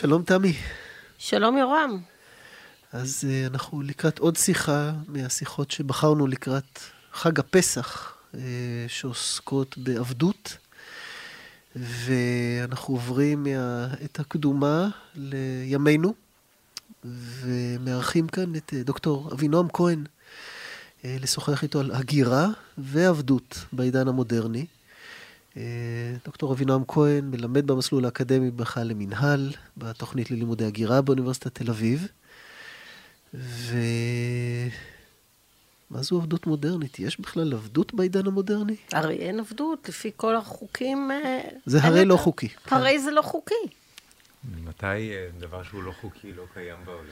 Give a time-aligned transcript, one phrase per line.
[0.00, 0.52] שלום תמי.
[1.18, 2.00] שלום יורם.
[2.92, 6.78] אז uh, אנחנו לקראת עוד שיחה מהשיחות שבחרנו לקראת
[7.12, 8.36] חג הפסח, uh,
[8.88, 10.56] שעוסקות בעבדות,
[11.76, 16.14] ואנחנו עוברים מעת הקדומה לימינו,
[17.04, 22.46] ומארחים כאן את uh, דוקטור אבינועם כהן, uh, לשוחח איתו על הגירה
[22.78, 24.66] ועבדות בעידן המודרני.
[26.24, 32.08] דוקטור אבינועם כהן מלמד במסלול האקדמי בכלל למינהל, בתוכנית ללימודי הגירה באוניברסיטת תל אביב.
[33.34, 33.72] ומה
[36.02, 36.98] זו עבדות מודרנית?
[36.98, 38.76] יש בכלל עבדות בעידן המודרני?
[38.92, 41.10] הרי אין עבדות, לפי כל החוקים...
[41.10, 42.48] אה, זה הרי לא חוקי.
[42.66, 43.54] הרי זה לא חוקי.
[44.44, 47.06] ממתי אה, דבר שהוא לא חוקי לא קיים בעולם?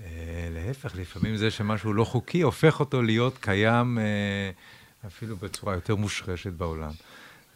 [0.00, 3.98] אה, להפך, לפעמים זה שמשהו לא חוקי הופך אותו להיות קיים
[5.06, 6.92] אפילו בצורה יותר מושרשת בעולם.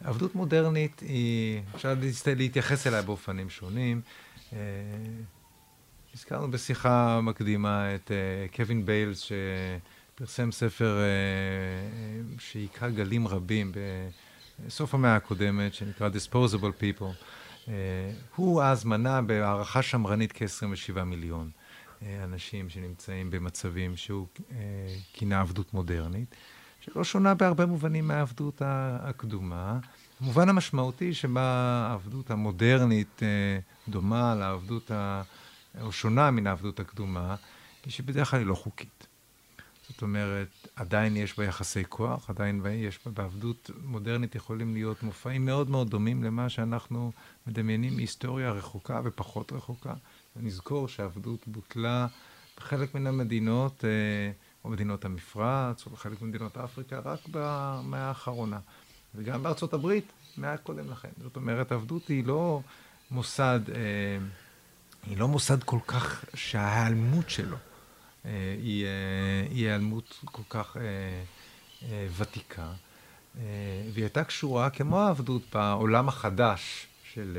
[0.03, 1.93] עבדות מודרנית היא, אפשר
[2.37, 4.01] להתייחס אליה באופנים שונים.
[6.13, 9.19] הזכרנו בשיחה מקדימה את uh, קווין ביילס,
[10.15, 10.99] שפרסם ספר
[12.39, 13.71] שהיכה גלים רבים
[14.65, 17.69] בסוף המאה הקודמת, שנקרא Disposable People.
[18.35, 21.49] הוא אז מנה בהערכה שמרנית כ-27 מיליון
[22.23, 24.27] אנשים שנמצאים במצבים שהוא
[25.13, 26.35] כינה עבדות מודרנית,
[26.79, 29.79] שלא שונה בהרבה מובנים מהעבדות הקדומה.
[30.23, 31.41] המובן המשמעותי שבה
[31.89, 35.21] העבדות המודרנית uh, דומה לעבדות ה...
[35.81, 37.35] או שונה מן העבדות הקדומה,
[37.85, 39.07] היא שבדרך כלל היא לא חוקית.
[39.89, 45.45] זאת אומרת, עדיין יש בה יחסי כוח, עדיין יש בה, בעבדות מודרנית יכולים להיות מופעים
[45.45, 47.11] מאוד מאוד דומים למה שאנחנו
[47.47, 49.93] מדמיינים מהיסטוריה רחוקה ופחות רחוקה.
[50.35, 52.07] נזכור שהעבדות בוטלה
[52.57, 54.31] בחלק מן המדינות, אה,
[54.63, 58.59] או מדינות המפרץ, או בחלק ממדינות אפריקה, רק במאה האחרונה.
[59.15, 61.09] וגם בארצות הברית, מעט קודם לכן.
[61.21, 62.61] זאת אומרת, עבדות היא לא
[63.11, 63.59] מוסד...
[63.75, 64.17] אה,
[65.05, 67.57] היא לא מוסד כל כך שההיעלמות שלו
[68.25, 72.71] אה, היא, אה, היעלמות כל כך אה, ותיקה.
[73.93, 77.37] והיא הייתה קשורה, כמו העבדות בעולם החדש של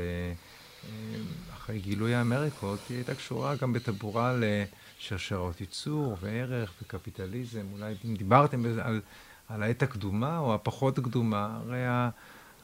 [1.53, 7.65] אחרי גילוי האמריקות, היא הייתה קשורה גם בטבורה לשרשרות ייצור וערך וקפיטליזם.
[7.73, 9.01] אולי אם דיברתם על,
[9.49, 11.83] על העת הקדומה או הפחות קדומה, הרי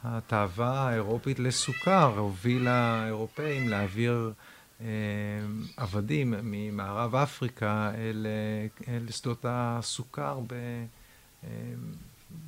[0.04, 4.32] התאווה האירופית לסוכר הובילה האירופאים להעביר
[4.80, 4.86] אה,
[5.76, 8.26] עבדים ממערב אפריקה אל,
[8.88, 10.52] אל שדות הסוכר ב,
[11.44, 11.48] אה,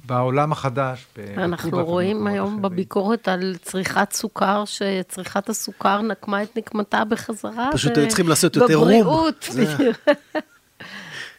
[0.07, 1.07] בעולם החדש.
[1.37, 2.63] אנחנו רואים היום אחרים.
[2.63, 7.71] בביקורת על צריכת סוכר, שצריכת הסוכר נקמה את נקמתה בחזרה.
[7.73, 8.85] פשוט היו צריכים לעשות יותר רום.
[8.85, 9.49] בבריאות.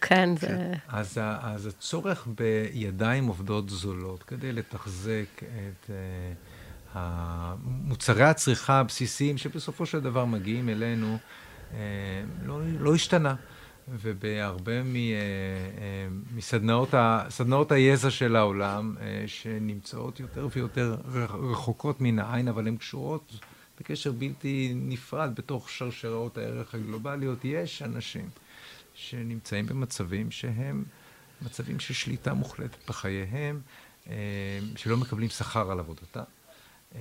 [0.01, 0.47] כן, זה...
[0.47, 0.73] כן.
[0.87, 5.89] אז, אז הצורך בידיים עובדות זולות כדי לתחזק את...
[6.95, 11.17] אה, מוצרי הצריכה הבסיסיים שבסופו של דבר מגיעים אלינו,
[11.73, 11.79] אה,
[12.45, 13.35] לא, לא השתנה.
[13.89, 18.95] ובהרבה מ, אה, מסדנאות היזע של העולם,
[19.27, 20.95] שנמצאות יותר ויותר
[21.51, 23.39] רחוקות מן העין, אבל הן קשורות
[23.79, 28.29] בקשר בלתי נפרד בתוך שרשראות הערך הגלובליות, יש אנשים
[28.95, 30.83] שנמצאים במצבים שהם
[31.41, 33.61] מצבים של שליטה מוחלטת בחייהם,
[34.75, 36.23] שלא מקבלים שכר על עבודתם.
[36.95, 36.99] אמ,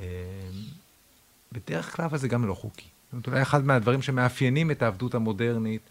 [1.53, 2.87] בדרך כלל אבל זה גם לא חוקי.
[3.05, 5.83] זאת אומרת, אולי אחד מהדברים שמאפיינים את העבדות המודרנית,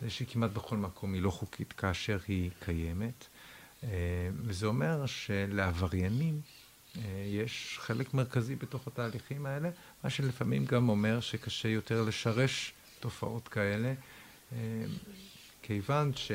[0.00, 3.26] זה שכמעט בכל מקום היא לא חוקית כאשר היא קיימת.
[3.82, 3.88] אמ,
[4.44, 6.40] וזה אומר שלעבריינים
[6.96, 9.70] אה, יש חלק מרכזי בתוך התהליכים האלה,
[10.04, 13.94] מה שלפעמים גם אומר שקשה יותר לשרש תופעות כאלה,
[15.66, 16.32] כיוון ש...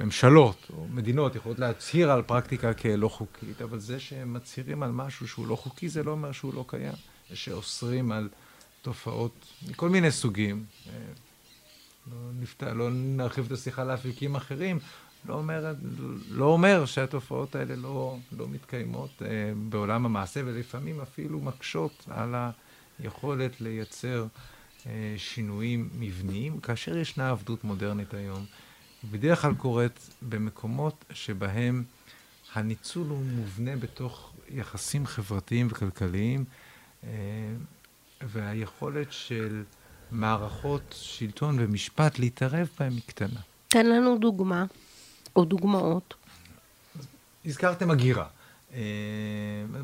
[0.00, 5.28] ממשלות או מדינות יכולות להצהיר על פרקטיקה כלא חוקית, אבל זה שהם מצהירים על משהו
[5.28, 6.92] שהוא לא חוקי, זה לא אומר שהוא לא קיים.
[7.30, 8.28] זה שאוסרים על
[8.82, 9.32] תופעות
[9.68, 10.92] מכל מיני סוגים, אה,
[12.10, 14.78] לא, נפתע, לא נרחיב את השיחה לאפיקים אחרים,
[15.28, 15.74] לא אומר,
[16.30, 19.28] לא אומר שהתופעות האלה לא, לא מתקיימות אה,
[19.68, 22.34] בעולם המעשה, ולפעמים אפילו מקשות על
[22.98, 24.26] היכולת לייצר
[25.16, 28.44] שינויים מבניים, כאשר ישנה עבדות מודרנית היום.
[29.10, 31.84] בדרך כלל קורית במקומות שבהם
[32.54, 36.44] הניצול הוא מובנה בתוך יחסים חברתיים וכלכליים,
[37.04, 37.08] אה,
[38.22, 39.62] והיכולת של
[40.10, 43.40] מערכות שלטון ומשפט להתערב בהם היא קטנה.
[43.68, 44.64] תן לנו דוגמה,
[45.36, 46.14] או דוגמאות.
[47.44, 48.26] הזכרתם הגירה.
[48.72, 48.80] אה,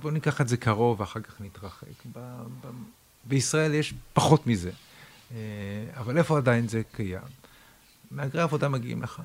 [0.00, 1.86] בואו ניקח את זה קרוב ואחר כך נתרחק.
[3.28, 4.70] בישראל יש פחות מזה,
[5.32, 5.36] אה,
[5.96, 7.20] אבל איפה עדיין זה קיים?
[8.10, 9.24] מהגרי עבודה מגיעים לכאן.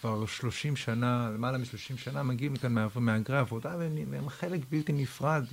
[0.00, 3.76] כבר 30 שנה, למעלה מ-30 שנה, מגיעים לכאן מהגרי עבודה,
[4.10, 5.44] והם חלק בלתי נפרד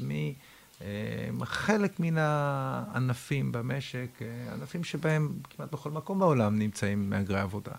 [1.44, 4.08] חלק מן הענפים במשק,
[4.54, 7.72] ענפים שבהם כמעט בכל מקום בעולם נמצאים מהגרי עבודה.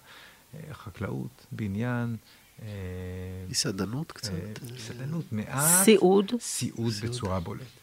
[0.72, 2.16] חקלאות, בניין.
[3.48, 4.32] מסעדנות קצת.
[4.74, 5.84] מסעדנות, מעט.
[5.84, 6.32] סיעוד.
[6.40, 7.81] סיעוד בצורה בולטת.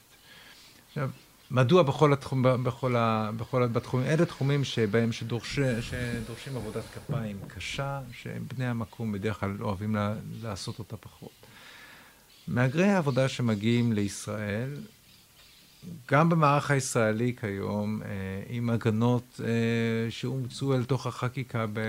[0.90, 1.10] עכשיו,
[1.52, 8.02] מדוע בכל התחום, בכל, ה, בכל בתחומים, אלה תחומים שבהם שדורש, שדורשים עבודת כפיים קשה,
[8.12, 11.32] שבני המקום בדרך כלל אוהבים לה, לעשות אותה פחות.
[12.48, 14.70] מהגרי העבודה שמגיעים לישראל,
[16.12, 18.08] גם במערך הישראלי כיום, אה,
[18.50, 21.80] עם הגנות אה, שאומצו אל תוך החקיקה ב,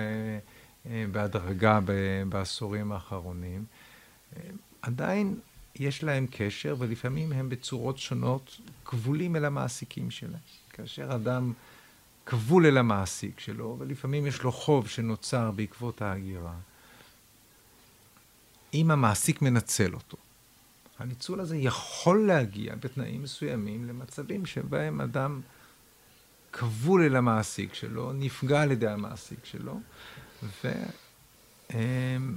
[0.87, 1.81] אה, בהדרגה
[2.29, 3.65] בעשורים האחרונים,
[4.83, 5.35] עדיין
[5.77, 10.41] יש להם קשר, ולפעמים הם בצורות שונות כבולים אל המעסיקים שלהם.
[10.73, 11.53] כאשר אדם
[12.27, 16.55] כבול אל המעסיק שלו, ולפעמים יש לו חוב שנוצר בעקבות ההגירה,
[18.75, 20.17] אם המעסיק מנצל אותו,
[20.99, 25.41] הניצול הזה יכול להגיע בתנאים מסוימים למצבים שבהם אדם
[26.53, 29.81] כבול אל המעסיק שלו, נפגע על ידי המעסיק שלו,
[30.43, 30.73] ו,
[31.75, 32.37] אמ,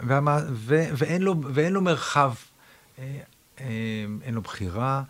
[0.00, 2.34] והמה, ו, ואין, לו, ואין לו מרחב,
[3.58, 5.02] אין לו בחירה.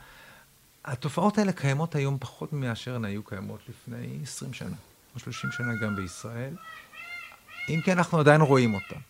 [0.84, 4.76] התופעות האלה קיימות היום פחות מאשר הן היו קיימות לפני 20 שנה,
[5.14, 6.54] או 30 שנה גם בישראל.
[7.68, 9.00] אם כי אנחנו עדיין רואים אותן.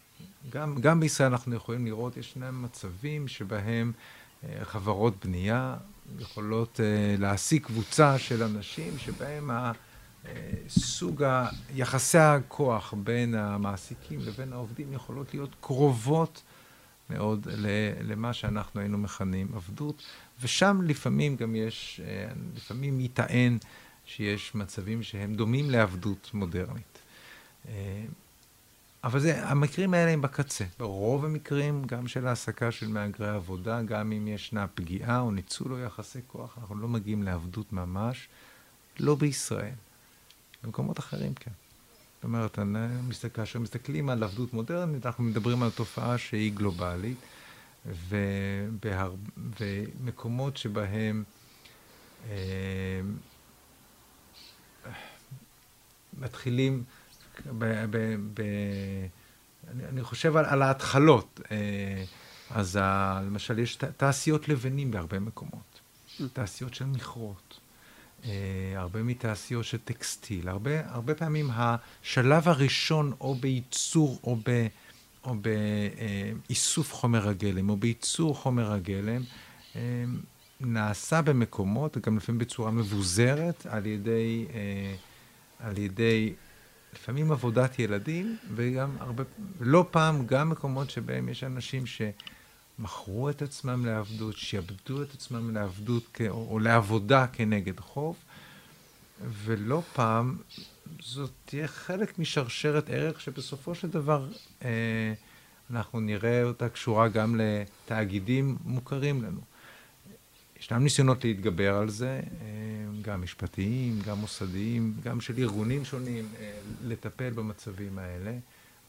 [0.50, 3.92] גם, גם בישראל אנחנו יכולים לראות, ישנם מצבים שבהם
[4.44, 5.76] אה, חברות בנייה
[6.18, 9.72] יכולות אה, להעסיק קבוצה של אנשים שבהם ה,
[10.26, 10.32] אה,
[10.68, 11.24] סוג
[11.74, 16.42] יחסי הכוח בין המעסיקים לבין העובדים יכולות להיות קרובות
[17.10, 17.46] מאוד
[18.00, 20.02] למה שאנחנו היינו מכנים עבדות,
[20.42, 23.58] ושם לפעמים גם יש, אה, לפעמים ייטען
[24.04, 26.98] שיש מצבים שהם דומים לעבדות מודרנית.
[27.68, 28.04] אה,
[29.04, 30.64] אבל זה, המקרים האלה הם בקצה.
[30.78, 35.78] ברוב המקרים, גם של העסקה של מהגרי עבודה, גם אם ישנה פגיעה או ניצול או
[35.78, 38.28] יחסי כוח, אנחנו לא מגיעים לעבדות ממש,
[39.00, 39.74] לא בישראל.
[40.64, 41.50] במקומות אחרים כן.
[42.18, 42.58] זאת אומרת,
[43.34, 47.18] כאשר מסתכלים על עבדות מודרנית, אנחנו מדברים על תופעה שהיא גלובלית,
[47.86, 49.14] ובהר...
[49.60, 51.24] ומקומות שבהם
[52.30, 53.00] אה,
[56.18, 56.84] מתחילים
[57.46, 58.42] ב, ב, ב,
[59.70, 61.40] אני, אני חושב על, על ההתחלות.
[61.50, 62.04] אה,
[62.50, 65.80] אז ה, למשל, יש תעשיות לבנים בהרבה מקומות,
[66.32, 67.60] תעשיות של מכרות,
[68.76, 70.48] הרבה מתעשיות של טקסטיל.
[70.48, 74.66] הרבה, הרבה פעמים השלב הראשון, או בייצור או, ב,
[75.24, 75.34] או
[76.48, 79.22] באיסוף חומר הגלם, או בייצור חומר הגלם,
[79.76, 80.04] אה,
[80.60, 84.46] נעשה במקומות, גם לפעמים בצורה מבוזרת, על ידי,
[85.60, 86.34] על ידי
[86.94, 89.24] לפעמים עבודת ילדים, וגם הרבה,
[89.60, 91.86] לא פעם גם מקומות שבהם יש אנשים
[92.78, 98.16] שמכרו את עצמם לעבדות, שעבדו את עצמם לעבדות או, לעבודה כנגד חוב,
[99.44, 100.36] ולא פעם
[101.02, 104.28] זאת תהיה חלק משרשרת ערך שבסופו של דבר
[104.64, 105.14] אה,
[105.70, 109.40] אנחנו נראה אותה קשורה גם לתאגידים מוכרים לנו.
[110.60, 112.46] ישנם ניסיונות להתגבר על זה, אה,
[113.02, 118.32] גם משפטיים, גם מוסדיים, גם של ארגונים שונים, אה, לטפל במצבים האלה,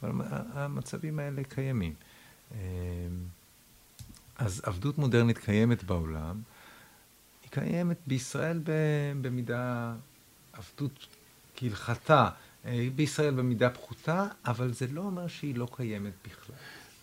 [0.03, 0.12] אבל
[0.53, 1.94] המצבים האלה קיימים.
[4.39, 6.41] אה, אז עבדות מודרנית קיימת בעולם,
[7.44, 8.62] היא קיימת בישראל
[9.21, 9.94] במידה,
[10.53, 11.07] עבדות
[11.56, 12.30] כהלכתה,
[12.95, 16.56] בישראל במידה פחותה, אבל זה לא אומר שהיא לא קיימת בכלל.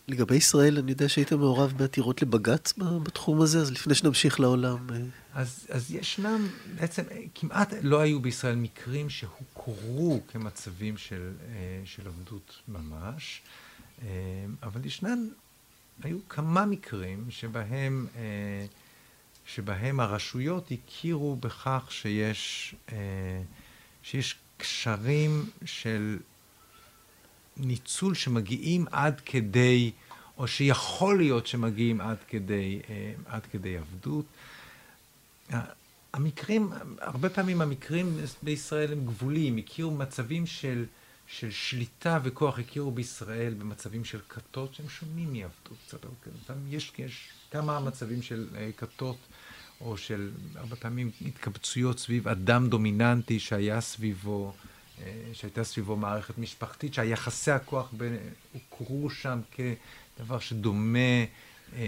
[0.08, 4.90] לגבי ישראל, אני יודע שהיית מעורב בעתירות לבג"ץ בתחום הזה, אז לפני שנמשיך לעולם.
[4.90, 4.96] אה.
[5.34, 7.02] אז, אז ישנם, בעצם
[7.34, 13.42] כמעט לא היו בישראל מקרים שהוכרו כמצבים של, אה, של עבדות ממש,
[14.02, 14.08] אה,
[14.62, 15.28] אבל ישנם,
[16.02, 18.06] היו כמה מקרים שבהם,
[19.46, 22.74] שבהם הרשויות הכירו בכך שיש,
[24.02, 26.18] שיש קשרים של
[27.56, 29.90] ניצול שמגיעים עד כדי,
[30.38, 34.24] או שיכול להיות שמגיעים עד כדי, אה, עד כדי עבדות.
[36.12, 40.84] המקרים, הרבה פעמים המקרים בישראל הם גבוליים, הכירו מצבים של,
[41.26, 45.78] של שליטה וכוח, הכירו בישראל במצבים של כתות שהם שונים מעבדות.
[45.86, 46.06] קצת,
[46.68, 49.16] יש, יש כמה מצבים של אה, כתות,
[49.80, 54.52] או של הרבה פעמים התקבצויות סביב אדם דומיננטי שהיה סביבו.
[55.02, 58.16] אה, שהייתה סביבו מערכת משפחתית, שהיחסי הכוח בין,
[58.52, 60.98] הוכרו שם כדבר שדומה,
[61.76, 61.82] אה,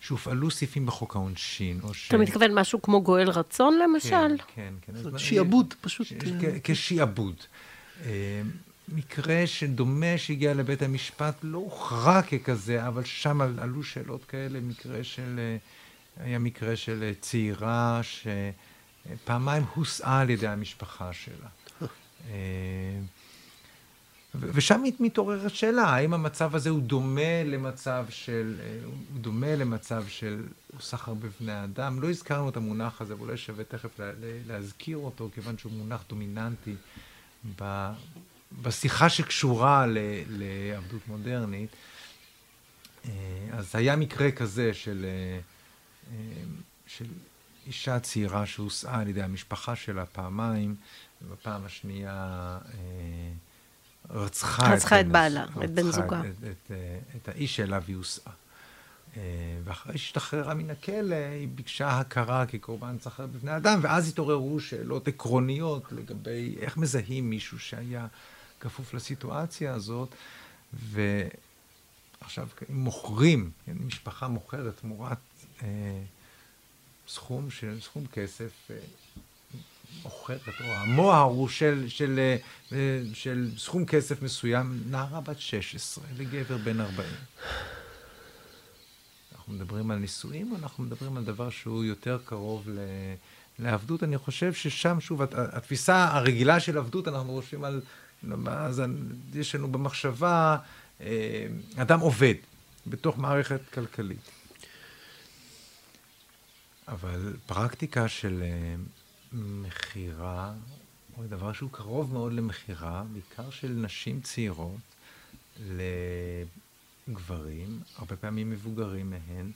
[0.00, 2.08] שהופעלו סעיפים בחוק העונשין, או ש...
[2.08, 4.36] אתה מתכוון משהו כמו גואל רצון, למשל?
[4.54, 4.94] כן, כן.
[5.10, 5.18] כן.
[5.18, 6.06] שיעבוד, פשוט.
[6.62, 7.36] כשיעבוד.
[8.04, 8.42] אה,
[8.88, 15.56] מקרה שדומה שהגיע לבית המשפט לא הוכרע ככזה, אבל שם עלו שאלות כאלה, מקרה של
[16.16, 21.48] היה מקרה של צעירה שפעמיים הוסעה על ידי המשפחה שלה.
[24.34, 30.42] ושם מתעוררת שאלה, האם המצב הזה הוא דומה למצב של, הוא דומה למצב של
[30.80, 32.02] סחר בבני אדם?
[32.02, 34.00] לא הזכרנו את המונח הזה, ואולי שווה תכף
[34.46, 36.74] להזכיר אותו, כיוון שהוא מונח דומיננטי
[37.60, 37.90] ב,
[38.62, 39.98] בשיחה שקשורה ל,
[40.28, 41.70] לעבדות מודרנית.
[43.52, 45.06] אז היה מקרה כזה של,
[46.86, 47.04] של
[47.66, 50.74] אישה צעירה שהוסעה על ידי המשפחה שלה פעמיים,
[51.22, 52.58] ובפעם השנייה
[54.10, 56.20] רצחה, רצחה את, את בעלה, את בן זוגה.
[56.20, 56.70] את, את,
[57.16, 58.32] את האיש שאליו היא הוסעה.
[59.64, 65.92] ואחרי שהשתחררה מן הכלא, היא ביקשה הכרה כקורבן סחר בבני אדם, ואז התעוררו שאלות עקרוניות
[65.92, 68.06] לגבי איך מזהים מישהו שהיה
[68.60, 70.08] כפוף לסיטואציה הזאת,
[70.72, 75.18] ועכשיו, אם מוכרים, משפחה מוכרת תמורת
[75.62, 75.68] אה,
[77.08, 78.76] סכום, של, סכום כסף, אה,
[80.02, 82.36] מוכרת, או המוהר הוא של, של,
[82.68, 87.08] של, של סכום כסף מסוים, נערה בת 16 לגבר בן 40.
[89.46, 92.78] אנחנו מדברים על נישואים, אנחנו מדברים על דבר שהוא יותר קרוב ל...
[93.58, 97.80] לעבדות, אני חושב ששם, שוב, התפיסה הרגילה של עבדות, אנחנו חושבים על,
[98.46, 98.82] אז
[99.34, 100.56] יש לנו במחשבה,
[101.00, 102.34] אה, אדם עובד
[102.86, 104.30] בתוך מערכת כלכלית.
[106.88, 108.74] אבל פרקטיקה של אה,
[109.32, 110.52] מכירה,
[111.18, 114.80] או דבר שהוא קרוב מאוד למכירה, בעיקר של נשים צעירות,
[117.08, 119.50] לגברים, הרבה פעמים מבוגרים מהן,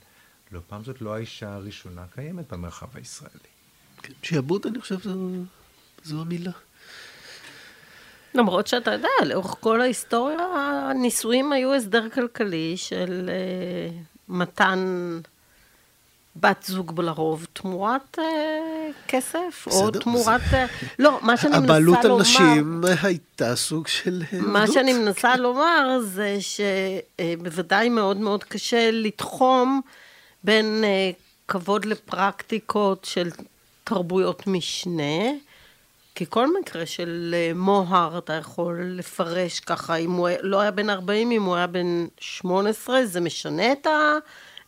[0.51, 3.51] לא פעם זאת לא האישה הראשונה קיימת במרחב הישראלי.
[4.01, 5.29] כן, שיעבוד, אני חושב, זו,
[6.03, 6.51] זו המילה.
[8.33, 10.39] למרות שאתה יודע, לאורך כל ההיסטוריה,
[10.89, 13.93] הנישואים היו הסדר כלכלי של uh,
[14.27, 14.79] מתן
[16.35, 18.21] בת זוג לרוב תמורת uh,
[19.07, 20.41] כסף, בסדר, או תמורת...
[20.51, 21.93] Uh, לא, מה שאני מנסה לומר...
[21.93, 24.47] הבעלות על נשים הייתה סוג של עדות.
[24.47, 29.81] מה שאני מנסה לומר זה שבוודאי מאוד מאוד קשה לתחום
[30.43, 33.29] בין uh, כבוד לפרקטיקות של
[33.83, 35.31] תרבויות משנה,
[36.15, 41.31] כי כל מקרה של מוהר אתה יכול לפרש ככה, אם הוא לא היה בן 40,
[41.31, 44.17] אם הוא היה בן 18, זה משנה את, ה,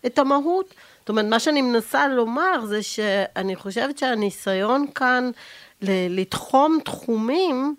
[0.06, 0.74] את המהות.
[1.00, 5.32] זאת אומרת, מה שאני מנסה לומר זה שאני חושבת שהניסיון כאן
[6.10, 7.76] לתחום תחומים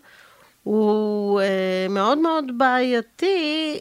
[0.62, 3.78] הוא אה, מאוד מאוד בעייתי,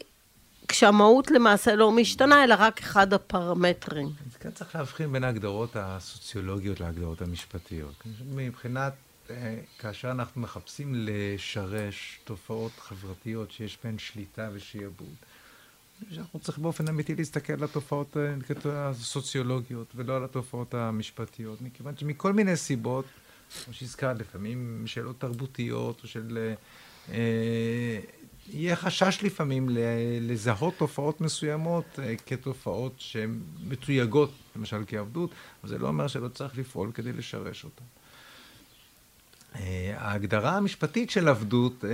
[0.68, 4.06] כשהמהות למעשה לא משתנה, אלא רק אחד הפרמטרים.
[4.06, 7.94] אז כאן צריך להבחין בין ההגדרות הסוציולוגיות להגדרות המשפטיות.
[8.34, 8.92] מבחינת,
[9.30, 15.14] אה, כאשר אנחנו מחפשים לשרש תופעות חברתיות שיש בהן שליטה ושיעבוד,
[16.10, 22.32] שאנחנו צריכים באופן אמיתי להסתכל על התופעות אה, הסוציולוגיות ולא על התופעות המשפטיות, מכיוון שמכל
[22.32, 23.04] מיני סיבות,
[23.64, 26.54] כמו שהזכרת, לפעמים שאלות תרבותיות, או של...
[27.12, 28.00] אה,
[28.52, 29.68] יהיה חשש לפעמים
[30.20, 35.30] לזהות תופעות מסוימות אה, כתופעות שהן מתויגות, למשל כעבדות,
[35.60, 37.84] אבל זה לא אומר שלא צריך לפעול כדי לשרש אותן.
[39.54, 41.90] אה, ההגדרה המשפטית של עבדות אה,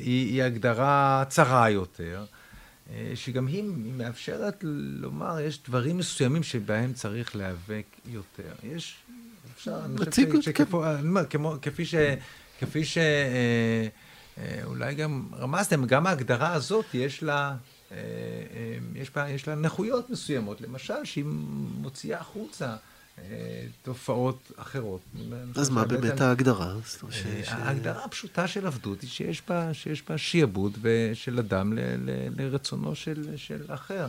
[0.00, 2.24] היא, היא הגדרה צרה יותר.
[2.90, 4.64] אה, שגם היא מאפשרת
[5.00, 8.52] לומר, יש דברים מסוימים שבהם צריך להיאבק יותר.
[8.62, 8.96] יש,
[9.54, 10.64] אפשר, אני חושב שכפי
[11.62, 11.94] כפי ש...
[12.60, 12.98] כפי ש...
[12.98, 13.88] אה,
[14.38, 17.56] אה, אולי גם רמזתם, גם ההגדרה הזאת יש לה,
[18.94, 20.60] יש יש לה נכויות מסוימות.
[20.60, 21.24] למשל, שהיא
[21.80, 22.76] מוציאה החוצה
[23.82, 25.00] תופעות אחרות.
[25.56, 26.74] אז מה באמת ההגדרה?
[27.48, 30.78] ההגדרה הפשוטה של עבדות היא שיש בה, שיש בה שיעבוד
[31.14, 34.06] של אדם ל, ל, לרצונו של, של אחר.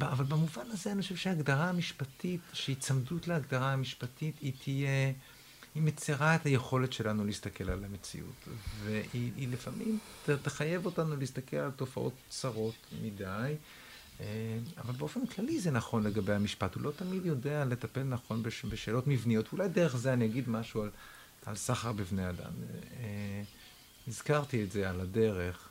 [0.00, 5.12] אבל במובן הזה אני חושב שההגדרה המשפטית, שהיצמדות להגדרה המשפטית, היא תהיה,
[5.74, 8.48] היא מצרה את היכולת שלנו להסתכל על המציאות.
[8.84, 9.98] והיא לפעמים
[10.42, 13.54] תחייב אותנו להסתכל על תופעות צרות מדי.
[14.22, 18.64] אה, אבל באופן כללי זה נכון לגבי המשפט, הוא לא תמיד יודע לטפל נכון בש,
[18.64, 20.90] בשאלות מבניות, ואולי דרך זה אני אגיד משהו על,
[21.46, 22.52] על סחר בבני אדם.
[23.00, 23.42] אה,
[24.08, 25.68] הזכרתי את זה על הדרך.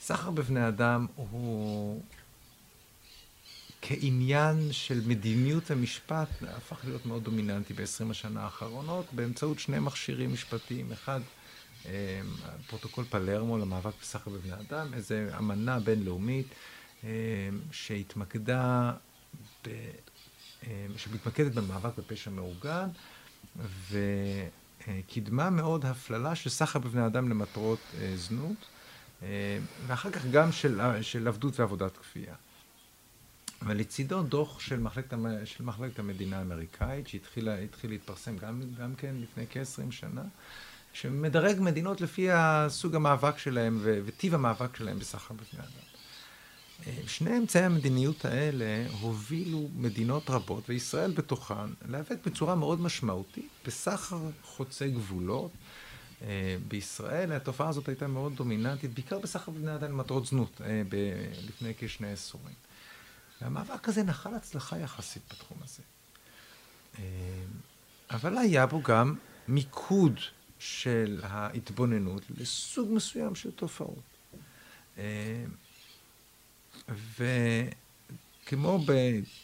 [0.00, 2.02] סחר בבני אדם הוא
[3.82, 10.92] כעניין של מדיניות המשפט הפך להיות מאוד דומיננטי ב-20 השנה האחרונות באמצעות שני מכשירים משפטיים.
[10.92, 11.20] אחד,
[11.86, 12.20] אה,
[12.66, 16.46] פרוטוקול פלרמו למאבק בסחר בבני אדם, איזו אמנה בינלאומית
[17.70, 18.92] שהתמקדה,
[19.64, 19.68] ב,
[20.66, 22.88] אה, שמתמקדת במאבק בפשע מאורגן,
[23.90, 28.66] וקידמה מאוד הפללה של סחר בבני אדם למטרות אה, זנות,
[29.86, 32.34] ואחר כך גם של, של עבדות ועבודת כפייה.
[33.62, 37.48] אבל לצידו דוח של מחלקת, של מחלקת המדינה האמריקאית, שהתחיל
[37.84, 40.22] להתפרסם גם, גם כן לפני כ-20 שנה,
[40.92, 45.93] שמדרג מדינות לפי הסוג המאבק שלהם וטיב המאבק שלהם בסחר בבני אדם.
[47.06, 54.88] שני אמצעי המדיניות האלה הובילו מדינות רבות, וישראל בתוכן, להיאבק בצורה מאוד משמעותית בסחר חוצה
[54.88, 55.50] גבולות.
[56.22, 61.46] אה, בישראל התופעה הזאת הייתה מאוד דומיננטית, בעיקר בסחר בבני אדם למטרות זנות, אה, ב-
[61.46, 62.54] לפני כשני עשורים.
[63.42, 65.82] והמאבק הזה נחל הצלחה יחסית בתחום הזה.
[66.98, 67.04] אה,
[68.10, 69.14] אבל היה בו גם
[69.48, 70.20] מיקוד
[70.58, 74.14] של ההתבוננות לסוג מסוים של תופעות.
[77.18, 78.92] וכמו ב,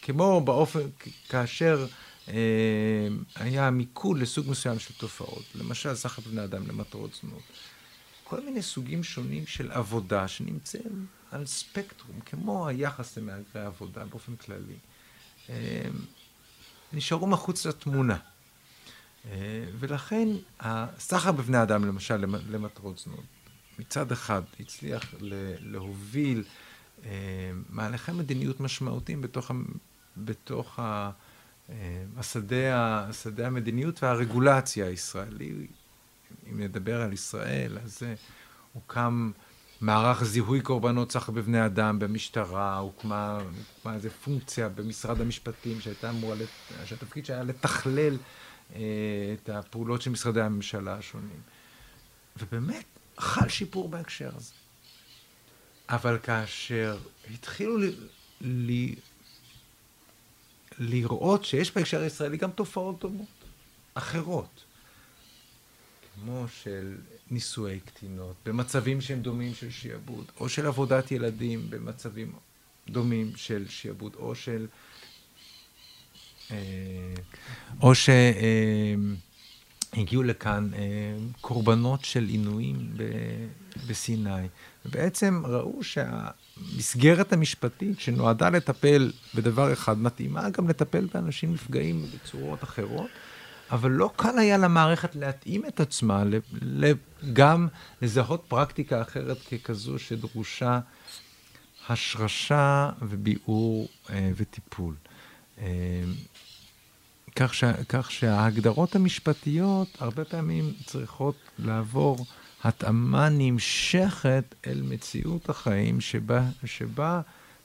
[0.03, 0.81] כמו באופן,
[1.29, 1.87] כאשר
[2.29, 7.43] אה, היה מיקוד לסוג מסוים של תופעות, למשל סחר בבני אדם למטרות זנות,
[8.25, 14.77] כל מיני סוגים שונים של עבודה שנמצאים על ספקטרום, כמו היחס למהגרי עבודה באופן כללי,
[15.51, 15.89] אה,
[16.93, 18.17] נשארו מחוץ לתמונה.
[19.27, 20.29] אה, ולכן
[20.61, 23.25] הסחר בבני אדם, למשל, למטרות זנות,
[23.79, 25.15] מצד אחד הצליח
[25.61, 26.45] להוביל
[27.69, 29.51] מהלכי מדיניות משמעותיים בתוך,
[30.17, 31.11] בתוך ה,
[31.71, 31.75] אה,
[32.17, 35.67] השדה, השדה המדיניות והרגולציה הישראלי.
[36.51, 38.03] אם נדבר על ישראל, אז
[38.73, 39.31] הוקם
[39.81, 43.39] מערך זיהוי קורבנות סחר בבני אדם במשטרה, הוקמה,
[43.77, 46.37] הוקמה איזו פונקציה במשרד המשפטים שהייתה אמורה,
[46.85, 48.17] שהתפקיד שהיה לתכלל
[48.75, 48.81] אה,
[49.35, 51.41] את הפעולות של משרדי הממשלה השונים.
[52.39, 52.85] ובאמת,
[53.19, 54.53] חל שיפור בהקשר הזה.
[55.91, 56.99] אבל כאשר
[57.35, 57.91] התחילו ל...
[58.41, 58.95] ל...
[60.79, 63.27] לראות שיש בהקשר הישראלי גם תופעות דומות,
[63.95, 64.65] אחרות,
[66.15, 66.97] כמו של
[67.31, 72.33] נישואי קטינות, במצבים שהם דומים של שיעבוד, או של עבודת ילדים במצבים
[72.89, 74.67] דומים של שיעבוד, או של...
[76.51, 76.57] אה,
[77.81, 78.09] או ש...
[79.97, 80.81] הגיעו לכאן אה,
[81.41, 82.91] קורבנות של עינויים
[83.87, 84.49] בסיני.
[84.87, 93.09] ובעצם ראו שהמסגרת המשפטית שנועדה לטפל בדבר אחד, מתאימה גם לטפל באנשים נפגעים בצורות אחרות,
[93.71, 96.25] אבל לא קל היה למערכת להתאים את עצמה
[97.33, 97.69] גם
[98.03, 100.81] לזהות פרקטיקה אחרת ככזו שדרושה
[101.89, 104.95] השרשה וביעור אה, וטיפול.
[105.59, 105.65] אה,
[107.37, 112.27] כך, ש, כך שההגדרות המשפטיות הרבה פעמים צריכות לעבור
[112.65, 117.21] התאמה נמשכת אל מציאות החיים שבה, שבה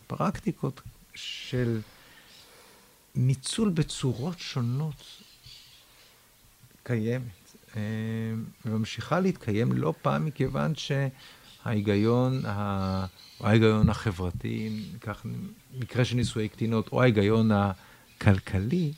[0.08, 0.82] פרקטיקות
[1.16, 1.80] של
[3.16, 5.04] ניצול בצורות שונות
[6.84, 7.82] קיימת, אה,
[8.66, 12.42] וממשיכה להתקיים לא פעם מכיוון שההיגיון,
[13.40, 15.26] או ההיגיון החברתי, ניקח
[15.74, 18.94] מקרה של נישואי קטינות, או ההיגיון הכלכלי,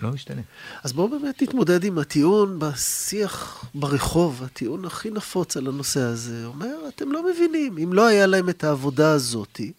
[0.00, 0.42] לא משתנה.
[0.84, 6.46] אז בואו באמת תתמודד עם הטיעון בשיח ברחוב, הטיעון הכי נפוץ על הנושא הזה.
[6.46, 9.72] אומר, אתם לא מבינים, אם לא היה להם את העבודה הזאתי,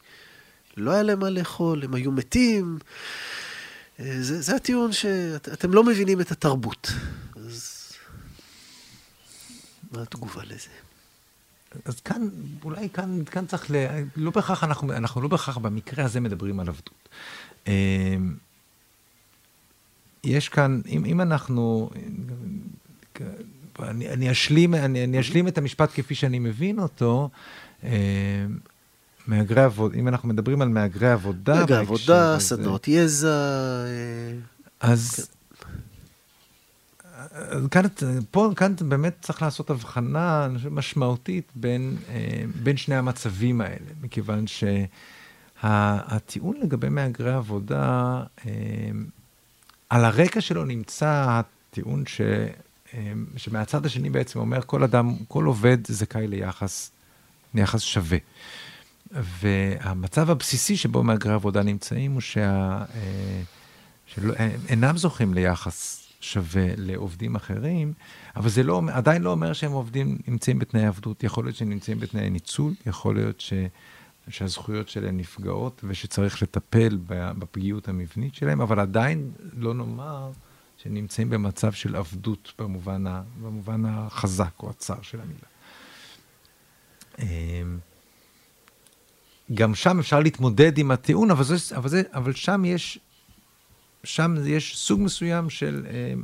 [0.78, 2.80] לא היה להם מה לאכול, הם היו מתים.
[4.00, 6.92] אה, זה, זה הטיעון שאתם לא מבינים את התרבות.
[7.36, 7.92] אז
[9.92, 10.70] מה התגובה לזה?
[11.86, 12.30] אז כאן,
[12.64, 13.76] אולי כאן, כאן צריך ל...
[14.16, 17.10] לא בהכרח, אנחנו, אנחנו לא בהכרח במקרה הזה מדברים על עבדות.
[20.24, 21.90] יש כאן, אם, אם אנחנו,
[23.80, 27.30] אני, אני, אשלים, אני, אני אשלים את המשפט כפי שאני מבין אותו,
[27.84, 28.46] אה,
[29.28, 33.28] מהגרי עבודה, אם אנחנו מדברים על מהגרי עבודה, מהגרי עבודה, סדנות יזע.
[33.28, 34.34] אה,
[34.82, 35.30] אז,
[37.34, 37.84] אז כאן,
[38.32, 44.46] פה, כאן באמת צריך לעשות הבחנה משמעותית בין, אה, בין שני המצבים האלה, מכיוון
[45.64, 48.24] שהטיעון לגבי מהגרי עבודה,
[49.90, 52.22] על הרקע שלו נמצא הטיעון ש...
[52.94, 56.92] אמ, שמהצד השני בעצם אומר, כל אדם, כל עובד זכאי ליחס,
[57.54, 58.18] ליחס שווה.
[59.12, 62.78] והמצב הבסיסי שבו מהגרי עבודה נמצאים הוא שה...
[62.96, 63.42] אה,
[64.06, 67.94] שאינם זוכים ליחס שווה לעובדים אחרים,
[68.36, 71.24] אבל זה לא, עדיין לא אומר שהם עובדים, נמצאים בתנאי עבדות.
[71.24, 73.54] יכול להיות שהם נמצאים בתנאי ניצול, יכול להיות ש...
[74.30, 80.32] שהזכויות שלהם נפגעות ושצריך לטפל בפגיעות המבנית שלהם, אבל עדיין לא נאמר
[80.78, 85.48] שנמצאים במצב של עבדות במובן, ה, במובן החזק או הצר של המילה.
[87.20, 87.80] אמ,
[89.54, 93.00] גם שם אפשר להתמודד עם הטיעון, אבל, זה, אבל, זה, אבל שם יש,
[94.04, 96.24] שם יש סוג מסוים של, אמ,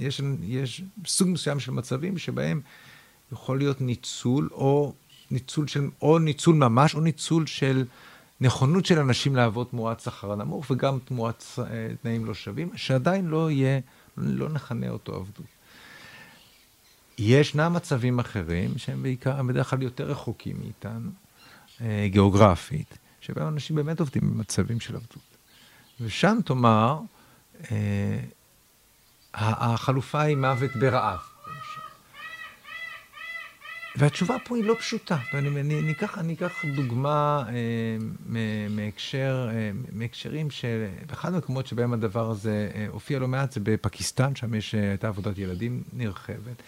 [0.00, 2.60] יש, יש סוג מסוים של מצבים שבהם
[3.32, 4.94] יכול להיות ניצול או
[5.30, 7.84] ניצול של, או ניצול ממש, או ניצול של
[8.40, 11.64] נכונות של אנשים לעבוד תמורת שכר נמוך וגם תמורת אה,
[12.02, 13.80] תנאים לא שווים, שעדיין לא יהיה,
[14.16, 15.46] לא נכנה אותו עבדות.
[17.18, 21.10] ישנם מצבים אחרים שהם בעיקר, בדרך כלל יותר רחוקים מאיתנו,
[21.80, 25.36] אה, גיאוגרפית, שבהם אנשים באמת עובדים במצבים של עבדות.
[26.00, 27.00] ושם תאמר,
[27.70, 28.20] אה,
[29.34, 31.33] החלופה היא מוות ברעב.
[33.96, 35.16] והתשובה פה היא לא פשוטה.
[35.34, 37.54] אני, אני, אני, אקח, אני אקח דוגמה אה,
[38.70, 44.54] מהקשר, אה, מהקשרים שבאחד המקומות שבהם הדבר הזה אה, הופיע לא מעט זה בפקיסטן, שם
[44.54, 46.62] יש, אה, הייתה עבודת ילדים נרחבת,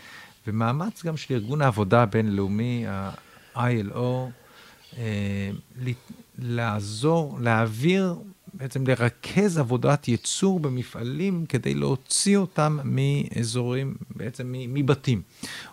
[0.47, 4.31] ומאמץ גם של ארגון העבודה הבינלאומי, ה-ILO,
[4.99, 5.51] אה,
[6.39, 8.15] לעזור, להעביר
[8.57, 15.23] בעצם לרכז עבודת ייצור במפעלים כדי להוציא אותם מאזורים, בעצם מבתים,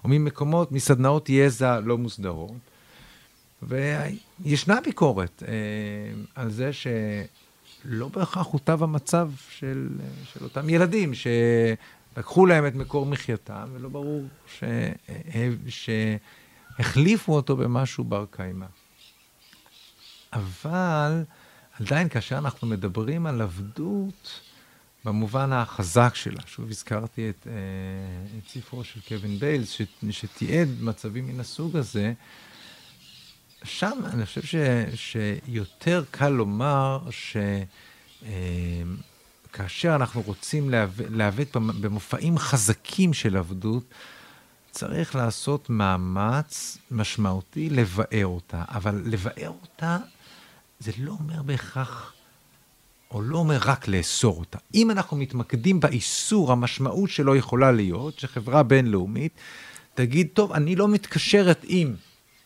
[0.04, 2.52] או ממקומות, מסדנאות יזע לא מוסדרות.
[3.62, 5.54] וישנה ביקורת אה,
[6.36, 9.90] על זה שלא בהכרח הוטב המצב של,
[10.34, 14.24] של אותם ילדים, שלקחו להם את מקור מחייתם, ולא ברור
[14.58, 14.64] ש,
[16.78, 18.66] שהחליפו אותו במשהו בר קיימא.
[20.34, 21.24] אבל
[21.80, 24.42] עדיין כאשר אנחנו מדברים על עבדות,
[25.06, 27.54] במובן החזק שלה, שוב הזכרתי את, אה,
[28.38, 32.14] את ספרו של קווין ביילס, ש, שתיעד מצבים מן הסוג הזה,
[33.64, 34.56] שם אני חושב ש,
[34.96, 37.00] שיותר קל לומר
[39.52, 40.70] שכאשר אה, אנחנו רוצים
[41.10, 43.84] להיאבק במופעים חזקים של עבדות,
[44.72, 49.98] צריך לעשות מאמץ משמעותי לבאר אותה, אבל לבאר אותה
[50.80, 52.14] זה לא אומר בהכרח,
[53.12, 54.58] או לא אומר רק לאסור אותה.
[54.74, 59.32] אם אנחנו מתמקדים באיסור, המשמעות שלו יכולה להיות שחברה בינלאומית
[59.94, 61.96] תגיד, טוב, אני לא מתקשרת עם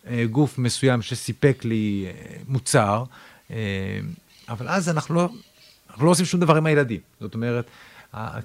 [0.07, 3.03] אה, גוף מסוים שסיפק לי אה, מוצר,
[3.51, 3.99] אה,
[4.49, 5.29] אבל אז אנחנו לא,
[5.89, 6.99] אנחנו לא עושים שום דבר עם הילדים.
[7.19, 7.65] זאת אומרת,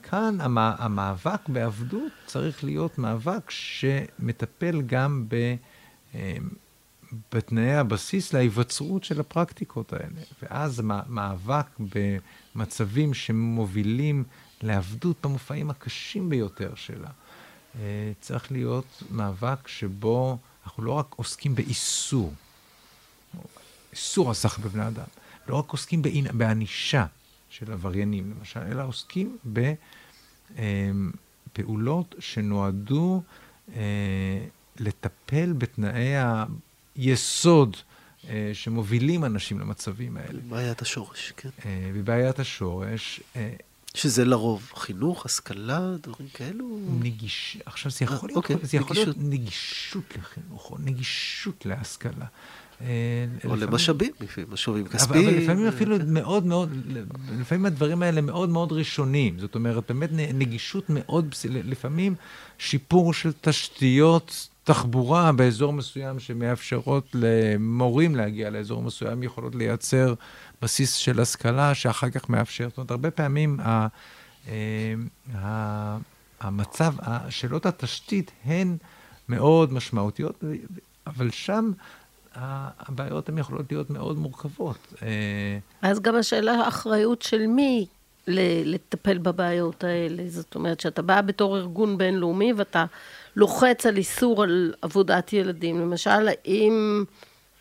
[0.02, 0.38] כאן
[0.78, 5.54] המאבק בעבדות צריך להיות מאבק שמטפל גם ב...
[7.32, 10.20] בתנאי הבסיס להיווצרות של הפרקטיקות האלה.
[10.42, 11.66] ואז מאבק
[12.54, 14.24] במצבים שמובילים
[14.62, 17.10] לעבדות במופעים הקשים ביותר שלה,
[17.78, 22.32] אה, צריך להיות מאבק שבו אנחנו לא רק עוסקים באיסור,
[23.92, 25.06] איסור הסחר בבני אדם,
[25.48, 27.06] לא רק עוסקים בענישה
[27.50, 29.36] של עבריינים, למשל, אלא עוסקים
[31.52, 33.22] בפעולות אה, שנועדו
[33.74, 34.46] אה,
[34.76, 36.14] לטפל בתנאי
[36.96, 37.76] יסוד
[38.28, 40.40] אה, שמובילים אנשים למצבים האלה.
[40.48, 41.48] בעיית השורש, כן.
[41.64, 43.20] אה, בבעיית השורש.
[43.36, 43.52] אה,
[43.94, 46.78] שזה לרוב חינוך, השכלה, דברים כאלו?
[47.00, 47.58] נגיש...
[47.66, 52.26] עכשיו, זה יכול, להיות, אוקיי, זה יכול להיות נגישות לחינוך, או נגישות להשכלה.
[52.80, 52.86] או
[53.36, 54.12] לפעמים, למשאבים,
[54.48, 55.24] משאבים כספיים.
[55.24, 56.70] אבל, אבל לפעמים אפילו מאוד מאוד,
[57.40, 59.38] לפעמים הדברים האלה מאוד מאוד ראשונים.
[59.38, 62.14] זאת אומרת, באמת נגישות מאוד, לפעמים
[62.58, 70.14] שיפור של תשתיות תחבורה באזור מסוים שמאפשרות למורים להגיע לאזור מסוים, יכולות לייצר
[70.62, 72.68] בסיס של השכלה שאחר כך מאפשר.
[72.68, 73.86] זאת אומרת, הרבה פעמים ה,
[74.48, 74.94] אה,
[75.34, 75.96] ה,
[76.40, 76.94] המצב,
[77.28, 78.76] שאלות התשתית הן
[79.28, 80.44] מאוד משמעותיות,
[81.06, 81.70] אבל שם
[82.34, 84.94] הבעיות הן יכולות להיות מאוד מורכבות.
[85.02, 85.08] אה,
[85.82, 87.86] אז גם השאלה, האחריות של מי
[88.26, 90.22] לטפל בבעיות האלה.
[90.28, 92.84] זאת אומרת, שאתה בא בתור ארגון בינלאומי ואתה
[93.36, 95.80] לוחץ על איסור על עבודת ילדים.
[95.80, 97.04] למשל, האם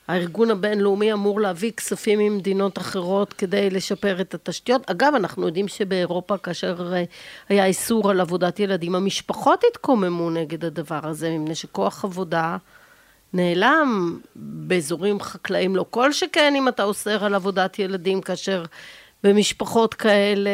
[0.07, 4.89] הארגון הבינלאומי אמור להביא כספים ממדינות אחרות כדי לשפר את התשתיות?
[4.89, 7.03] אגב, אנחנו יודעים שבאירופה, כאשר אה,
[7.49, 12.57] היה איסור על עבודת ילדים, המשפחות התקוממו נגד הדבר הזה, מפני שכוח עבודה...
[13.33, 18.63] נעלם באזורים חקלאיים, לא כל שכן אם אתה אוסר על עבודת ילדים כאשר
[19.23, 20.49] במשפחות כאלה,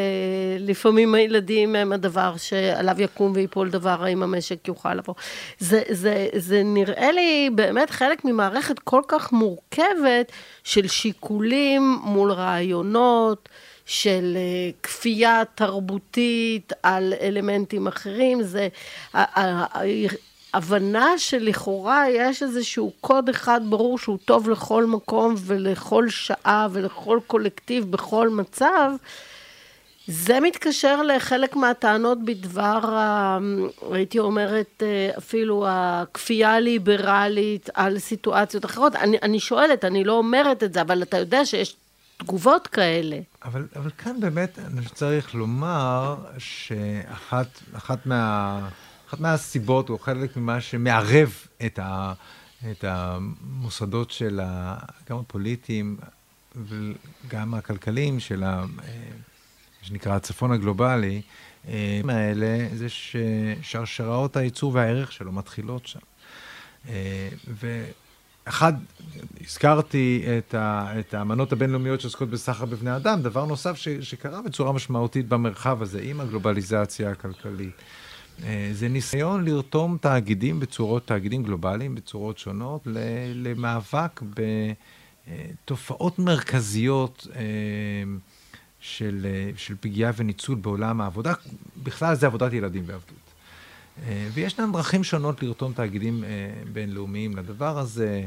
[0.60, 5.13] לפעמים הילדים הם הדבר שעליו יקום ויפול דבר, האם המשק יוכל לבוא.
[5.60, 10.32] זה, זה, זה נראה לי באמת חלק ממערכת כל כך מורכבת
[10.63, 13.49] של שיקולים מול רעיונות,
[13.88, 18.43] של אה, כפייה תרבותית על אלמנטים אחרים.
[18.43, 18.67] זה,
[20.58, 27.91] הבנה שלכאורה יש איזשהו קוד אחד ברור שהוא טוב לכל מקום ולכל שעה ולכל קולקטיב
[27.91, 28.91] בכל מצב,
[30.08, 32.80] זה מתקשר לחלק מהטענות בדבר,
[33.91, 34.84] הייתי אומרת,
[35.17, 38.96] אפילו הכפייה הליברלית על סיטואציות אחרות.
[38.96, 41.76] אני, אני שואלת, אני לא אומרת את זה, אבל אתה יודע שיש
[42.17, 43.20] תגובות כאלה.
[43.46, 48.60] אבל, אבל כאן באמת אני צריך לומר שאחת מה...
[49.08, 51.34] אחת מהסיבות, או חלק ממה שמערב
[51.65, 52.13] את, ה,
[52.72, 54.78] את המוסדות של ה,
[55.10, 55.98] גם הפוליטיים,
[56.56, 58.65] וגם הכלכליים של ה...
[59.82, 61.22] מה שנקרא הצפון הגלובלי,
[62.10, 66.00] האלה זה ששרשראות הייצור והערך שלו מתחילות שם.
[67.48, 68.74] ואחד,
[69.41, 74.72] הזכרתי את, ה, את האמנות הבינלאומיות שעוסקות בסחר בבני אדם, דבר נוסף ש, שקרה בצורה
[74.72, 77.76] משמעותית במרחב הזה עם הגלובליזציה הכלכלית.
[78.73, 82.82] זה ניסיון לרתום תאגידים בצורות, תאגידים גלובליים בצורות שונות,
[83.36, 84.21] למאבק
[85.65, 87.28] בתופעות מרכזיות
[88.80, 91.34] של, של פגיעה וניצול בעולם העבודה,
[91.84, 93.28] בכלל זה עבודת ילדים ועבדות.
[94.34, 96.23] וישנן דרכים שונות לרתום תאגידים
[96.73, 98.23] בינלאומיים לדבר הזה,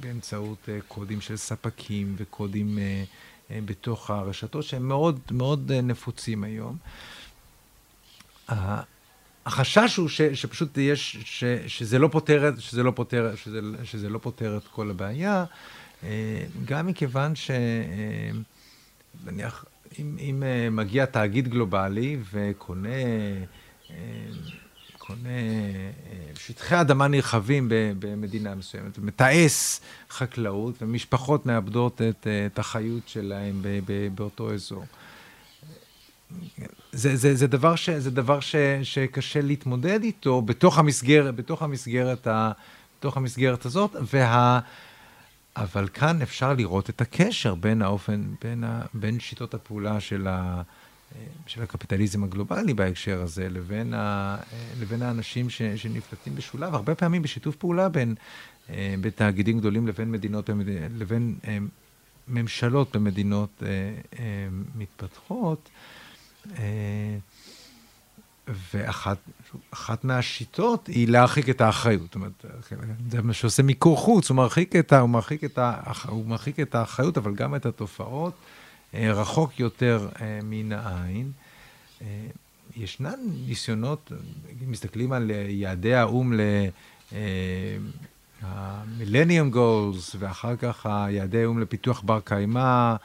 [0.00, 2.78] באמצעות קודים של ספקים וקודים
[3.50, 6.76] בתוך הרשתות, שהם מאוד מאוד נפוצים היום.
[9.46, 14.18] החשש הוא ש, שפשוט יש, ש, שזה לא פותר, שזה לא פותר, שזה, שזה לא
[14.18, 15.44] פותר את כל הבעיה,
[16.64, 17.50] גם מכיוון ש...
[19.24, 19.64] נניח,
[19.98, 20.42] אם, אם
[20.76, 22.88] מגיע תאגיד גלובלי וקונה
[24.98, 25.28] קונה
[26.34, 29.78] שטחי אדמה נרחבים במדינה מסוימת, ומתעש
[30.10, 33.62] חקלאות, ומשפחות מאבדות את, את החיות שלהם
[34.14, 34.84] באותו אזור.
[36.92, 42.26] זה, זה, זה דבר, ש, זה דבר ש, שקשה להתמודד איתו בתוך המסגרת, בתוך המסגרת,
[42.26, 42.52] ה,
[42.98, 44.60] בתוך המסגרת הזאת, וה,
[45.56, 50.62] אבל כאן אפשר לראות את הקשר בין האופן, בין, ה, בין שיטות הפעולה של, ה,
[51.46, 54.36] של הקפיטליזם הגלובלי בהקשר הזה, לבין, ה,
[54.80, 58.14] לבין האנשים ש, שנפלטים בשוליו, הרבה פעמים בשיתוף פעולה בין,
[58.68, 60.50] בין תאגידים גדולים לבין מדינות,
[60.98, 61.38] לבין
[62.28, 63.62] ממשלות במדינות
[64.74, 65.68] מתפתחות.
[68.48, 72.02] ואחת מהשיטות היא להרחיק את האחריות.
[72.02, 72.44] זאת אומרת,
[73.10, 76.74] זה מה שעושה מיקור חוץ, הוא מרחיק את, הוא מרחיק את, ה, הוא מרחיק את
[76.74, 78.34] האחריות, אבל גם את התופעות,
[78.94, 81.30] אה, רחוק יותר אה, מן העין.
[82.02, 82.06] אה,
[82.76, 84.12] ישנן ניסיונות,
[84.64, 86.40] אם מסתכלים על יעדי האו"ם ל...
[88.42, 92.96] ה-Millennium Goals, ואחר כך היעדי האו"ם לפיתוח בר קיימא, אה,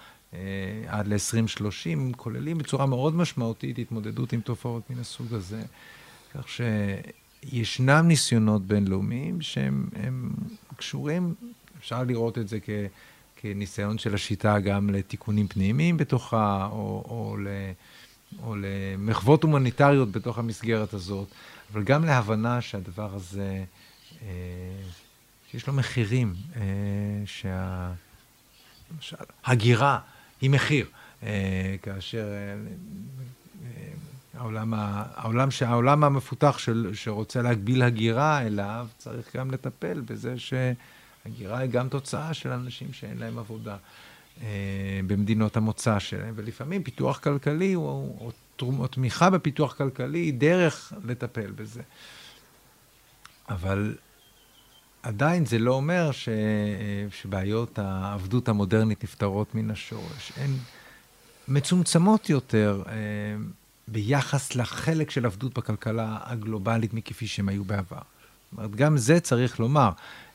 [0.88, 5.62] עד ל-2030, כוללים בצורה מאוד משמעותית התמודדות עם תופעות מן הסוג הזה.
[6.34, 9.90] כך שישנם ניסיונות בינלאומיים שהם
[10.76, 11.34] קשורים,
[11.80, 12.70] אפשר לראות את זה כ,
[13.36, 17.48] כניסיון של השיטה גם לתיקונים פנימיים בתוכה, או, או, ל,
[18.44, 21.28] או למחוות הומניטריות בתוך המסגרת הזאת,
[21.74, 23.64] אבל גם להבנה שהדבר הזה,
[24.22, 24.28] אה,
[25.52, 26.62] שיש לו מחירים, אה,
[27.26, 27.92] שה...
[28.92, 29.16] למשל,
[29.46, 30.00] הגירה
[30.42, 30.86] היא מחיר.
[31.24, 32.56] אה, כאשר אה,
[33.66, 33.92] אה,
[34.34, 41.70] העולם, העולם, העולם המפותח של, שרוצה להגביל הגירה אליו, צריך גם לטפל בזה שהגירה היא
[41.72, 43.78] גם תוצאה של אנשים שאין להם עבודה
[45.08, 47.82] במדינות המוצא שלהם, ולפעמים פיתוח כלכלי או,
[48.20, 51.82] או, או תמיכה בפיתוח כלכלי היא דרך לטפל בזה.
[53.50, 53.96] אבל
[55.04, 56.30] עדיין זה לא אומר ש...
[57.12, 60.32] שבעיות העבדות המודרנית נפתרות מן השורש.
[60.38, 60.52] הן
[61.48, 62.94] מצומצמות יותר אה,
[63.88, 67.98] ביחס לחלק של עבדות בכלכלה הגלובלית מכפי שהם היו בעבר.
[67.98, 69.92] זאת אומרת, גם זה צריך לומר.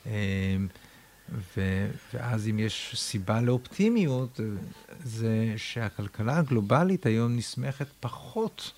[0.07, 0.13] אה,
[1.57, 1.87] ו...
[2.15, 4.41] ואז אם יש סיבה לאופטימיות,
[5.05, 8.73] זה שהכלכלה הגלובלית היום נסמכת פחות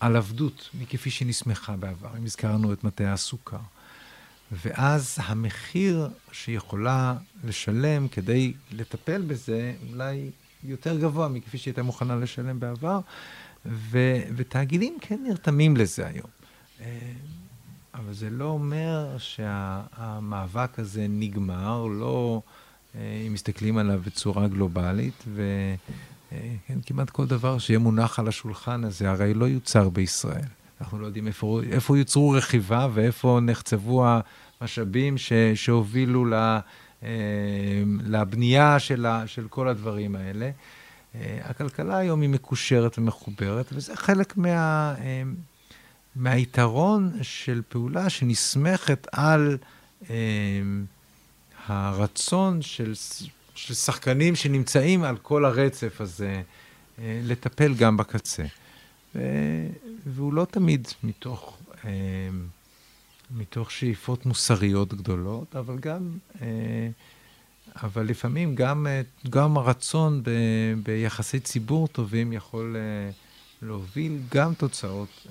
[0.00, 2.08] על עבדות מכפי שהיא נסמכה בעבר.
[2.18, 3.58] אם הזכרנו את מטה הסוכר.
[4.52, 10.30] ואז המחיר שיכולה לשלם כדי לטפל בזה, אולי
[10.64, 13.00] יותר גבוה מכפי שהיא הייתה מוכנה לשלם בעבר,
[13.66, 16.28] ו- ותאגידים כן נרתמים לזה היום.
[16.80, 16.86] אה,
[17.94, 22.42] אבל זה לא אומר שהמאבק שה- הזה נגמר, לא
[22.94, 29.10] אה, אם מסתכלים עליו בצורה גלובלית, וכן, כמעט כל דבר שיהיה מונח על השולחן הזה,
[29.10, 30.44] הרי לא יוצר בישראל.
[30.80, 34.06] אנחנו לא יודעים איפה, איפה יוצרו רכיבה ואיפה נחצבו
[34.60, 36.34] המשאבים ש, שהובילו ל,
[37.02, 40.50] אה, לבנייה של, ה, של כל הדברים האלה.
[41.14, 45.22] אה, הכלכלה היום היא מקושרת ומחוברת, וזה חלק מה, אה,
[46.16, 49.58] מהיתרון של פעולה שנסמכת על
[51.66, 52.92] הרצון של,
[53.54, 56.42] של שחקנים שנמצאים על כל הרצף הזה,
[56.98, 58.44] לטפל גם בקצה.
[60.06, 61.90] והוא לא תמיד מתוך, אה,
[63.30, 66.88] מתוך שאיפות מוסריות גדולות, אבל גם, אה,
[67.82, 70.30] אבל לפעמים גם, אה, גם הרצון ב,
[70.82, 72.76] ביחסי ציבור טובים יכול
[73.62, 75.26] להוביל גם תוצאות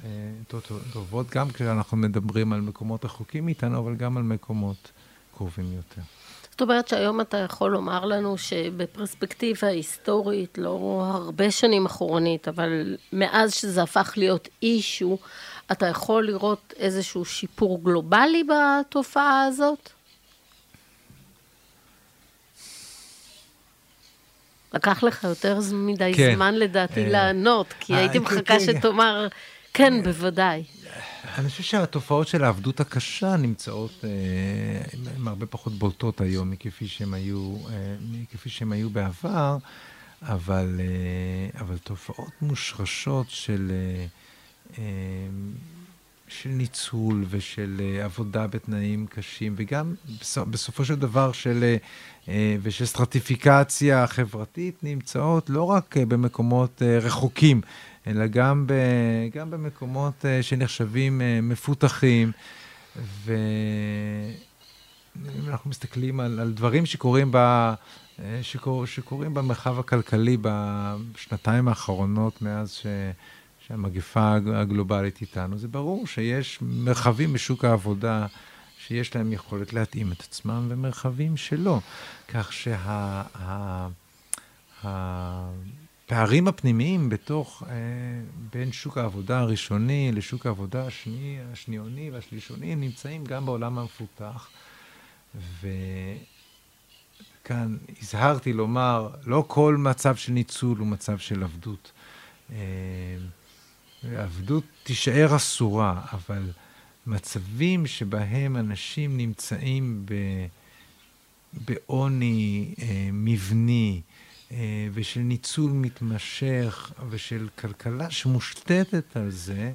[0.93, 4.91] טובות, גם כשאנחנו מדברים על מקומות רחוקים מאיתנו, אבל גם על מקומות
[5.38, 6.01] קרובים יותר.
[6.55, 13.53] זאת אומרת שהיום אתה יכול לומר לנו שבפרספקטיבה היסטורית, לא הרבה שנים אחורנית, אבל מאז
[13.53, 15.17] שזה הפך להיות אישו,
[15.71, 19.89] אתה יכול לראות איזשהו שיפור גלובלי בתופעה הזאת?
[24.73, 26.35] לקח לך יותר מדי כן.
[26.35, 28.79] זמן לדעתי אה, לענות, כי אה, הייתי מחכה כן, כן.
[28.79, 29.27] שתאמר,
[29.73, 30.63] כן, בוודאי.
[31.38, 34.10] אני חושב שהתופעות של העבדות הקשה נמצאות, אה,
[35.17, 37.56] הן הרבה פחות בולטות היום מכפי שהן היו,
[38.12, 39.58] מכפי שהן היו בעבר,
[40.21, 40.80] אבל,
[41.60, 43.71] אבל תופעות מושרשות של...
[46.28, 49.93] של ניצול ושל עבודה בתנאים קשים, וגם
[50.50, 51.76] בסופו של דבר של,
[52.62, 57.62] ושל סטרטיפיקציה חברתית נמצאות לא רק במקומות רחוקים,
[58.07, 58.73] אלא גם, ב,
[59.33, 62.31] גם במקומות uh, שנחשבים uh, מפותחים.
[63.25, 63.31] ואם
[65.47, 67.73] אנחנו מסתכלים על, על דברים שקורים, ב,
[68.41, 72.85] שקור, שקורים במרחב הכלכלי בשנתיים האחרונות מאז ש...
[73.67, 78.25] שהמגפה הגלובלית איתנו, זה ברור שיש מרחבים בשוק העבודה
[78.77, 81.79] שיש להם יכולת להתאים את עצמם ומרחבים שלא.
[82.27, 83.91] כך שהפערים
[86.09, 87.75] שה, הפנימיים בתוך, אה,
[88.53, 94.49] בין שוק העבודה הראשוני לשוק העבודה השני, השניוני והשלישוני נמצאים גם בעולם המפותח.
[95.61, 95.77] וכאן
[98.01, 101.91] הזהרתי לומר, לא כל מצב של ניצול הוא מצב של עבדות.
[102.51, 102.57] אה,
[104.03, 106.51] עבדות תישאר אסורה, אבל
[107.07, 110.13] מצבים שבהם אנשים נמצאים ב,
[111.53, 114.14] בעוני אה, מבני אה,
[114.93, 119.71] ושל ניצול מתמשך ושל כלכלה שמושתתת על זה,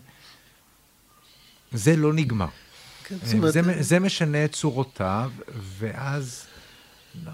[1.73, 2.49] זה לא נגמר.
[3.05, 5.31] כן, אה, זה, זה משנה את צורותיו,
[5.79, 6.47] ואז
[7.25, 7.33] לא,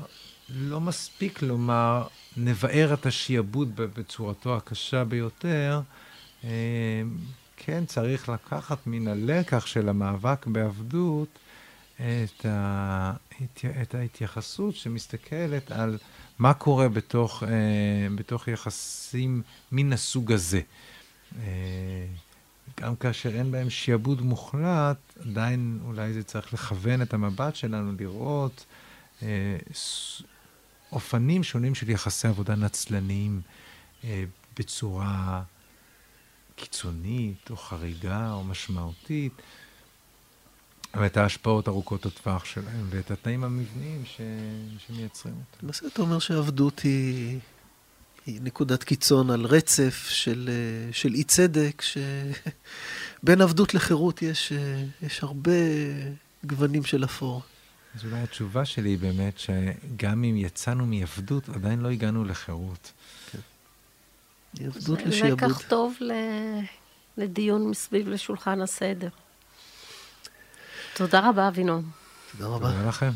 [0.49, 5.81] לא מספיק לומר, נבער את השיעבוד בצורתו הקשה ביותר,
[7.57, 11.39] כן צריך לקחת מן הלקח של המאבק בעבדות
[12.01, 13.13] את, ה,
[13.83, 15.99] את ההתייחסות שמסתכלת על
[16.39, 17.49] מה קורה בתוך, אה,
[18.15, 20.61] בתוך יחסים מן הסוג הזה.
[21.39, 22.07] אה,
[22.81, 28.65] גם כאשר אין בהם שיעבוד מוחלט, עדיין אולי זה צריך לכוון את המבט שלנו לראות
[29.23, 29.57] אה,
[30.93, 33.41] אופנים שונים של יחסי עבודה נצלניים
[34.59, 35.43] בצורה
[36.57, 39.33] קיצונית או חריגה או משמעותית,
[41.01, 44.21] ואת ההשפעות ארוכות הטווח שלהם ואת התנאים המבניים ש...
[44.87, 45.67] שמייצרים אותם.
[45.67, 47.39] למעשה אתה אומר שעבדות היא,
[48.27, 50.51] היא נקודת קיצון על רצף של,
[50.93, 54.53] של אי צדק, שבין עבדות לחירות יש,
[55.03, 55.51] יש הרבה
[56.45, 57.43] גוונים של אפור.
[57.95, 62.93] אז אולי התשובה שלי היא באמת שגם אם יצאנו מעבדות, עדיין לא הגענו לחירות.
[64.61, 65.41] עבדות לשיעבוד.
[65.41, 66.13] זה לקח טוב ל...
[67.17, 69.09] לדיון מסביב לשולחן הסדר.
[70.97, 71.83] תודה רבה, אבינום.
[72.39, 72.71] תודה רבה.
[72.71, 73.11] תודה לכם.